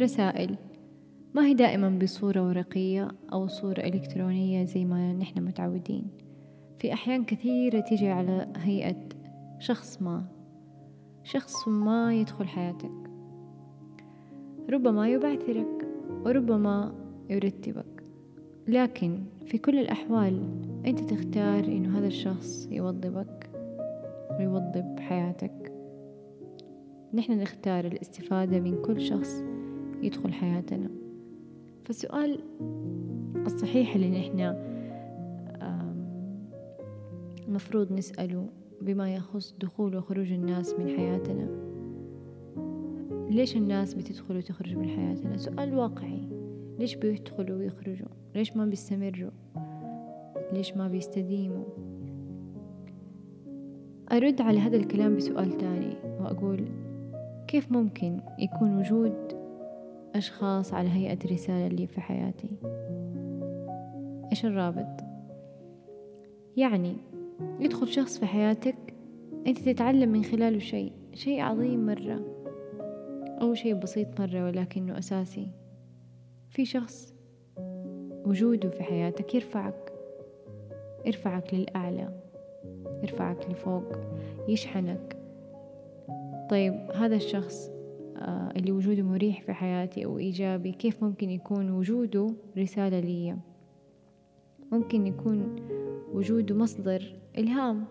[0.00, 0.56] رسائل.
[1.34, 6.04] ما هي دائما بصورة ورقية أو صورة إلكترونية زي ما نحن متعودين؟
[6.78, 9.08] في أحيان كثيرة تيجي على هيئة
[9.58, 10.24] شخص ما.
[11.22, 13.10] شخص ما يدخل حياتك.
[14.70, 15.88] ربما يبعثرك
[16.24, 16.94] وربما
[17.30, 18.04] يرتبك.
[18.68, 20.42] لكن في كل الأحوال
[20.86, 23.50] أنت تختار إنه هذا الشخص يوظبك
[24.38, 25.72] ويوظب حياتك.
[27.14, 29.42] نحن نختار الاستفادة من كل شخص
[30.02, 30.90] يدخل حياتنا.
[31.84, 32.40] فالسؤال
[33.46, 34.56] الصحيح اللي نحن
[37.48, 38.46] المفروض نسأله
[38.82, 41.48] بما يخص دخول وخروج الناس من حياتنا.
[43.30, 46.28] ليش الناس بتدخل وتخرج من حياتنا؟ سؤال واقعي.
[46.78, 49.30] ليش بيدخلوا ويخرجوا؟ ليش ما بيستمروا؟
[50.52, 51.64] ليش ما بيستديموا؟
[54.12, 56.64] أرد على هذا الكلام بسؤال تاني وأقول
[57.48, 59.39] كيف ممكن يكون وجود
[60.14, 62.56] أشخاص على هيئة رسالة لي في حياتي.
[64.30, 65.04] إيش الرابط؟
[66.56, 66.96] يعني
[67.60, 68.76] يدخل شخص في حياتك
[69.46, 72.20] أنت تتعلم من خلاله شيء شيء عظيم مرة
[73.40, 75.48] أو شيء بسيط مرة ولكنه أساسي.
[76.48, 77.14] في شخص
[78.26, 79.92] وجوده في حياتك يرفعك
[81.06, 82.08] يرفعك للأعلى
[83.02, 83.92] يرفعك لفوق
[84.48, 85.16] يشحنك.
[86.50, 87.70] طيب هذا الشخص
[88.56, 93.36] اللي وجوده مريح في حياتي أو إيجابي كيف ممكن يكون وجوده رسالة لي
[94.72, 95.56] ممكن يكون
[96.12, 97.84] وجوده مصدر إلهام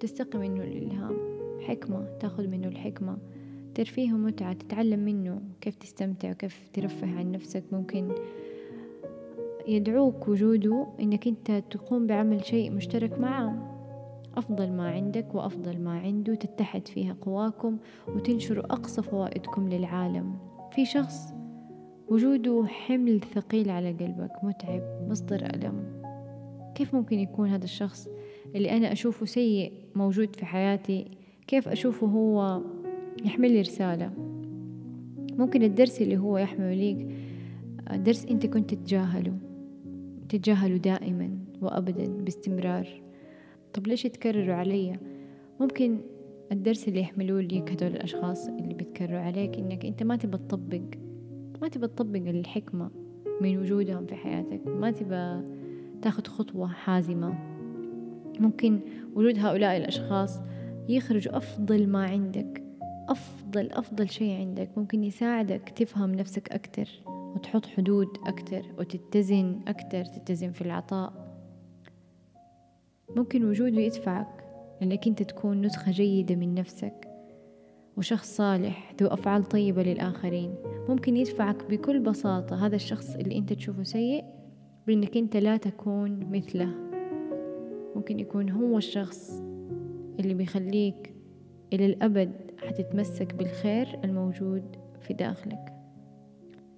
[0.00, 1.16] تستقي منه الإلهام
[1.60, 3.18] حكمة تأخذ منه الحكمة
[3.74, 7.64] ترفيه ومتعة تتعلم منه كيف تستمتع وكيف ترفه عن نفسك.
[7.72, 8.08] ممكن
[9.68, 13.73] يدعوك وجوده إنك أنت تقوم بعمل شيء مشترك معه
[14.38, 20.36] أفضل ما عندك وأفضل ما عنده تتحد فيها قواكم وتنشروا أقصى فوائدكم للعالم.
[20.72, 21.34] في شخص
[22.08, 26.02] وجوده حمل ثقيل على قلبك متعب مصدر ألم.
[26.74, 28.08] كيف ممكن يكون هذا الشخص
[28.54, 31.10] اللي أنا أشوفه سيء موجود في حياتي؟
[31.46, 32.62] كيف أشوفه هو
[33.24, 34.10] يحمل لي رسالة؟
[35.38, 37.08] ممكن الدرس اللي هو يحمله ليك
[37.96, 39.38] درس أنت كنت تتجاهله
[40.28, 43.03] تتجاهله دائما وأبدا باستمرار.
[43.74, 44.98] طب ليش يتكرروا علي؟
[45.60, 46.00] ممكن
[46.52, 50.82] الدرس اللي يحملوه ليك هدول الأشخاص اللي بيتكرروا عليك إنك أنت ما تبى تطبق
[51.62, 52.90] ما تبى تطبق الحكمة
[53.40, 55.40] من وجودهم في حياتك ما تبى
[56.02, 57.34] تاخد خطوة حازمة.
[58.40, 58.80] ممكن
[59.14, 60.40] وجود هؤلاء الأشخاص
[60.88, 62.62] يخرجوا أفضل ما عندك
[63.08, 64.70] أفضل أفضل شيء عندك.
[64.76, 71.23] ممكن يساعدك تفهم نفسك أكتر وتحط حدود أكتر وتتزن أكتر تتزن في العطاء.
[73.16, 74.44] ممكن وجوده يدفعك
[74.80, 77.08] لأنك أنت تكون نسخة جيدة من نفسك
[77.96, 80.54] وشخص صالح ذو أفعال طيبة للآخرين.
[80.88, 84.24] ممكن يدفعك بكل بساطة هذا الشخص اللي أنت تشوفه سيء
[84.86, 86.68] بأنك أنت لا تكون مثله.
[87.96, 89.42] ممكن يكون هو الشخص
[90.20, 91.14] اللي بيخليك
[91.72, 95.72] إلى الأبد حتتمسك بالخير الموجود في داخلك.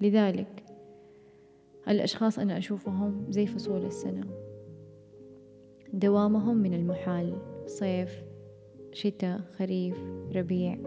[0.01, 0.65] لذلك
[1.89, 4.25] الأشخاص أنا أشوفهم زي فصول السنة.
[5.97, 7.35] دوامهم من المحال
[7.67, 8.23] صيف
[8.93, 9.97] شتاء خريف
[10.35, 10.79] ربيع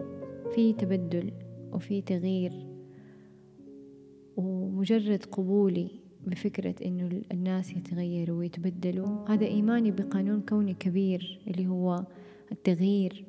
[0.54, 1.32] في تبدل
[1.72, 2.52] وفي تغيير.
[4.36, 5.90] ومجرد قبولي
[6.26, 12.04] بفكرة إنه الناس يتغيروا ويتبدلوا هذا إيماني بقانون كوني كبير اللي هو
[12.52, 13.24] التغيير.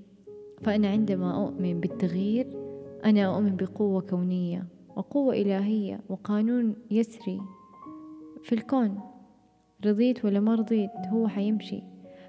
[0.62, 2.48] فأنا عندما أؤمن بالتغيير
[3.06, 7.42] أنا أؤمن بقوة كونية وقوة إلهية وقانون يسري
[8.44, 9.11] في الكون.
[9.86, 11.84] رضيت ولا ما رضيت هو حيمشي.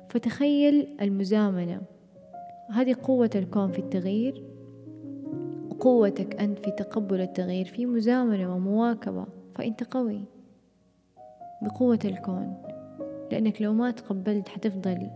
[0.09, 1.81] فتخيل المزامنة.
[2.71, 4.45] هذه قوة الكون في التغيير
[5.71, 9.27] وقوتك أنت في تقبل التغيير في مزامنة ومواكبة.
[9.55, 10.25] فأنت قوي
[11.63, 12.63] بقوة الكون
[13.33, 15.11] لأنك لو ما تقبلت حتفضل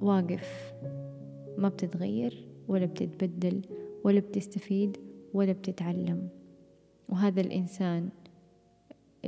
[0.00, 0.72] واقف.
[1.58, 3.60] ما بتتغير ولا بتتبدل
[4.04, 4.96] ولا بتستفيد
[5.34, 6.28] ولا بتتعلم.
[7.08, 8.08] وهذا الإنسان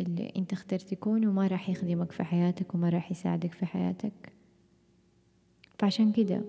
[0.00, 4.32] اللي انت اخترت تكونه ما راح يخدمك في حياتك وما راح يساعدك في حياتك.
[5.79, 6.41] فعشان كده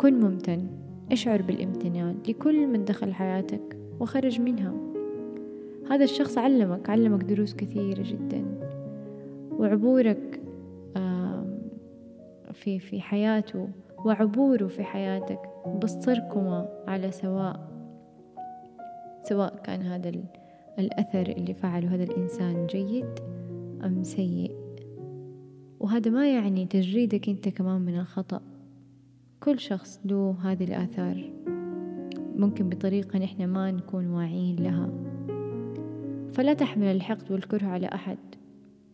[0.00, 0.66] كن ممتن
[1.12, 4.74] اشعر بالامتنان لكل من دخل حياتك وخرج منها.
[5.90, 8.44] هذا الشخص علمك علمك دروس كثيرة جدا.
[9.50, 10.40] وعبورك
[12.52, 13.68] في في حياته
[14.04, 15.40] وعبوره في حياتك
[15.82, 17.70] بصركما على سواء
[19.22, 20.08] سواء كان هذا
[20.78, 23.08] الأثر اللي فعله هذا الإنسان جيد
[23.84, 24.52] أم سيء؟
[25.80, 28.40] وهذا ما يعني تجريدك أنت كمان من الخطأ.
[29.40, 31.32] كل شخص له هذه الآثار.
[32.36, 34.90] ممكن بطريقة نحن ما نكون واعيين لها.
[36.32, 38.18] فلا تحمل الحقد والكره على أحد.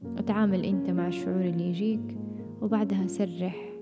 [0.05, 2.17] وتعامل أنت مع الشعور اللي يجيك
[2.63, 3.73] وبعدها سرح.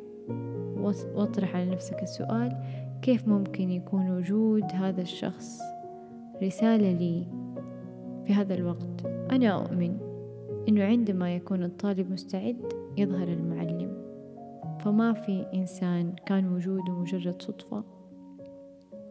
[1.15, 2.57] واطرح على نفسك السؤال
[3.03, 5.61] كيف ممكن يكون وجود هذا الشخص؟
[6.43, 7.40] رسالة لي.
[8.27, 9.07] في هذا الوقت.
[9.07, 9.97] أنا أؤمن
[10.69, 12.57] أنه عندما يكون الطالب مستعد
[12.97, 14.01] يظهر المعلم.
[14.81, 17.85] فما في إنسان كان وجوده مجرد صدفة.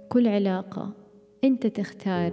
[0.09, 0.93] كل علاقة
[1.43, 2.31] أنت تختار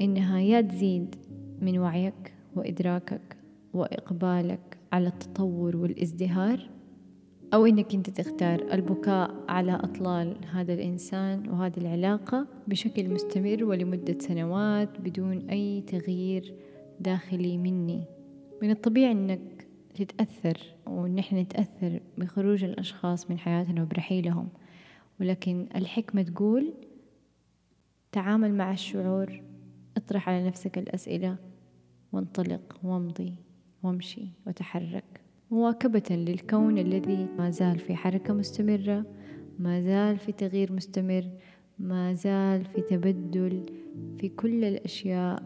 [0.00, 1.14] إنها يا تزيد
[1.60, 3.36] من وعيك وإدراكك
[3.74, 6.70] وإقبالك على التطور والإزدهار
[7.54, 15.00] أو إنك أنت تختار البكاء على أطلال هذا الإنسان وهذه العلاقة بشكل مستمر ولمدة سنوات
[15.00, 16.54] بدون أي تغيير
[17.00, 18.04] داخلي مني.
[18.62, 24.48] من الطبيعي إنك تتأثر وإن إحنا نتأثر بخروج الأشخاص من حياتنا وبرحيلهم.
[25.20, 26.74] ولكن الحكمة تقول
[28.12, 29.42] تعامل مع الشعور
[29.96, 31.36] اطرح على نفسك الأسئلة
[32.12, 33.34] وانطلق وامضي
[33.82, 35.31] وامشي وتحرك.
[35.52, 39.04] مواكبة للكون الذي ما زال في حركة مستمرة
[39.58, 41.24] ما زال في تغيير مستمر
[41.78, 43.66] ما زال في تبدل
[44.18, 45.42] في كل الأشياء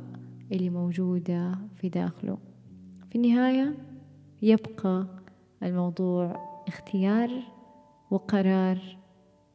[0.52, 2.38] اللي موجودة في داخله.
[3.10, 3.74] في النهاية
[4.42, 5.06] يبقى
[5.62, 6.36] الموضوع
[6.68, 7.30] اختيار
[8.10, 8.78] وقرار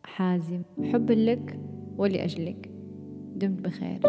[0.03, 0.61] حازم.
[0.83, 1.59] حبا لك
[1.97, 2.71] ولأجلك.
[3.35, 3.99] دمت بخير.